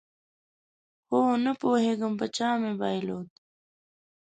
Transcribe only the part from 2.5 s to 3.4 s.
مې بایلود